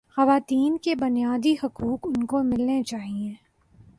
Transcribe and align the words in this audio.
خواتین 0.17 0.77
کے 0.77 0.95
بنیادی 0.95 1.53
حقوق 1.63 2.07
ان 2.07 2.25
کو 2.25 2.43
ملنے 2.43 2.81
چاہیے 2.83 3.33